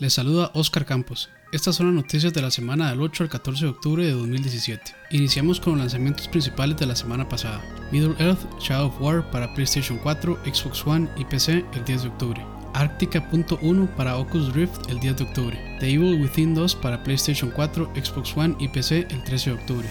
[0.00, 1.28] Les saluda Oscar Campos.
[1.52, 4.94] Estas son las noticias de la semana del 8 al 14 de octubre de 2017.
[5.10, 7.62] Iniciamos con los lanzamientos principales de la semana pasada.
[7.92, 12.08] Middle Earth Shadow of War para PlayStation 4, Xbox One y PC el 10 de
[12.08, 12.46] octubre.
[12.72, 15.76] Arctica.1 para Oculus Rift el 10 de octubre.
[15.80, 19.88] The Evil Within 2 para PlayStation 4, Xbox One y PC el 13 de octubre.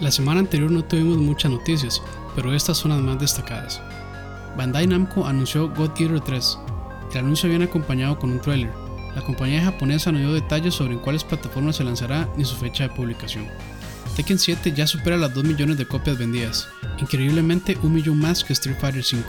[0.00, 2.02] La semana anterior no tuvimos muchas noticias,
[2.36, 3.80] pero estas son las más destacadas.
[4.56, 6.58] Bandai Namco anunció God Eater 3.
[7.14, 8.72] El anuncio viene acompañado con un trailer.
[9.14, 12.82] La compañía japonesa no dio detalles sobre en cuáles plataformas se lanzará ni su fecha
[12.82, 13.46] de publicación.
[14.16, 18.52] Tekken 7 ya supera las 2 millones de copias vendidas, increíblemente un millón más que
[18.52, 19.22] Street Fighter 5.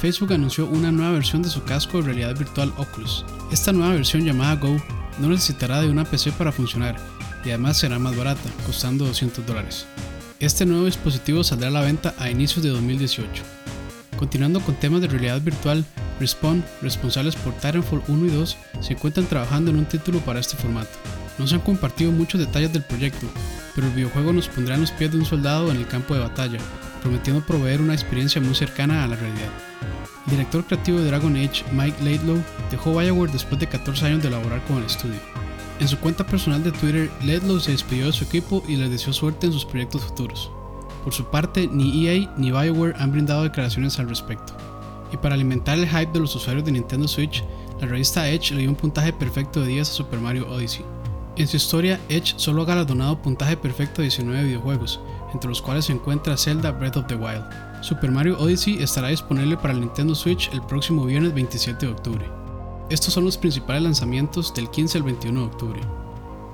[0.00, 3.24] Facebook anunció una nueva versión de su casco de realidad virtual Oculus.
[3.52, 4.76] Esta nueva versión llamada Go
[5.20, 6.96] no necesitará de una PC para funcionar
[7.44, 9.86] y además será más barata, costando 200 dólares.
[10.40, 13.44] Este nuevo dispositivo saldrá a la venta a inicios de 2018.
[14.20, 15.82] Continuando con temas de realidad virtual,
[16.20, 20.58] Respawn, responsables por Titanfall 1 y 2, se encuentran trabajando en un título para este
[20.58, 20.90] formato.
[21.38, 23.26] No se han compartido muchos detalles del proyecto,
[23.74, 26.20] pero el videojuego nos pondrá en los pies de un soldado en el campo de
[26.20, 26.58] batalla,
[27.00, 29.48] prometiendo proveer una experiencia muy cercana a la realidad.
[30.26, 34.28] El director creativo de Dragon Age, Mike Laidlow, dejó Bioware después de 14 años de
[34.28, 35.18] laborar con el estudio.
[35.80, 39.14] En su cuenta personal de Twitter, Laidlow se despidió de su equipo y les deseó
[39.14, 40.50] suerte en sus proyectos futuros.
[41.04, 44.52] Por su parte, ni EA ni Bioware han brindado declaraciones al respecto.
[45.12, 47.42] Y para alimentar el hype de los usuarios de Nintendo Switch,
[47.80, 50.84] la revista Edge le dio un puntaje perfecto de 10 a Super Mario Odyssey.
[51.36, 55.00] En su historia, Edge solo ha galardonado puntaje perfecto a 19 videojuegos,
[55.32, 57.44] entre los cuales se encuentra Zelda Breath of the Wild.
[57.80, 62.26] Super Mario Odyssey estará disponible para Nintendo Switch el próximo viernes 27 de octubre.
[62.90, 65.80] Estos son los principales lanzamientos del 15 al 21 de octubre.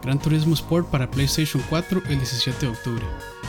[0.03, 3.05] Gran Turismo Sport para PlayStation 4 el 17 de octubre.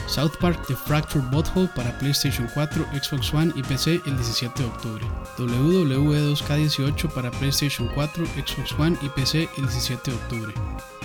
[0.07, 4.69] South Park The Fractured Butthole para PlayStation 4, Xbox One y PC el 17 de
[4.69, 5.05] octubre.
[5.37, 10.53] WWE 2K18 para PlayStation 4, Xbox One y PC el 17 de octubre.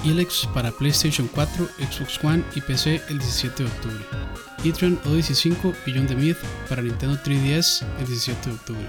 [0.05, 4.05] Elex para PlayStation 4, Xbox One y PC el 17 de octubre.
[4.65, 8.87] Etrian Odyssey 5 Beyond the Myth para Nintendo 3DS el 17 de octubre.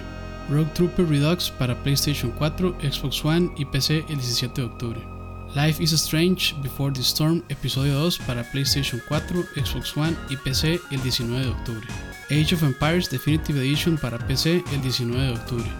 [0.49, 5.12] Rogue Trooper Redux para PlayStation 4, Xbox One y PC el 17 de octubre.
[5.55, 10.79] Life is Strange Before the Storm Episodio 2 para PlayStation 4, Xbox One y PC
[10.89, 11.87] el 19 de octubre.
[12.31, 15.71] Age of Empires Definitive Edition para PC el 19 de octubre.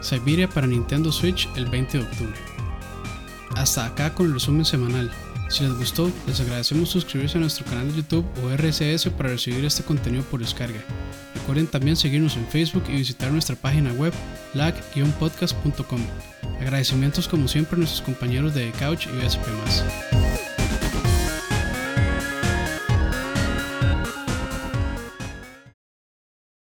[0.00, 2.34] Siberia para Nintendo Switch el 20 de octubre.
[3.54, 5.12] Hasta acá con el resumen semanal.
[5.48, 9.64] Si les gustó, les agradecemos suscribirse a nuestro canal de YouTube o RSS para recibir
[9.64, 10.80] este contenido por descarga.
[11.36, 14.12] Recuerden también seguirnos en Facebook y visitar nuestra página web
[14.54, 16.00] lag-podcast.com.
[16.60, 20.19] Agradecimientos como siempre a nuestros compañeros de Couch y BSP+.